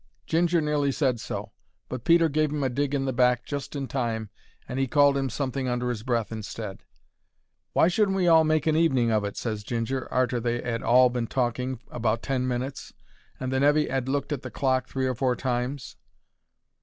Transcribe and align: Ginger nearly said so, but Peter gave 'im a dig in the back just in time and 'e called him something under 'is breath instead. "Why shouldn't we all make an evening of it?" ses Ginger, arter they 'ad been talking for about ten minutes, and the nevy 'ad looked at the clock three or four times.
Ginger 0.25 0.61
nearly 0.61 0.91
said 0.91 1.19
so, 1.19 1.51
but 1.87 2.03
Peter 2.05 2.27
gave 2.27 2.49
'im 2.49 2.63
a 2.63 2.69
dig 2.69 2.95
in 2.95 3.05
the 3.05 3.13
back 3.13 3.45
just 3.45 3.75
in 3.75 3.87
time 3.87 4.31
and 4.67 4.79
'e 4.79 4.87
called 4.87 5.15
him 5.15 5.29
something 5.29 5.67
under 5.67 5.91
'is 5.91 6.01
breath 6.01 6.31
instead. 6.31 6.81
"Why 7.73 7.87
shouldn't 7.87 8.17
we 8.17 8.27
all 8.27 8.43
make 8.43 8.65
an 8.65 8.75
evening 8.75 9.11
of 9.11 9.23
it?" 9.23 9.37
ses 9.37 9.63
Ginger, 9.63 10.11
arter 10.11 10.39
they 10.39 10.59
'ad 10.63 10.81
been 11.13 11.27
talking 11.27 11.77
for 11.77 11.85
about 11.93 12.23
ten 12.23 12.47
minutes, 12.47 12.93
and 13.39 13.53
the 13.53 13.59
nevy 13.59 13.87
'ad 13.91 14.09
looked 14.09 14.31
at 14.31 14.41
the 14.41 14.49
clock 14.49 14.87
three 14.87 15.05
or 15.05 15.13
four 15.13 15.35
times. 15.35 15.97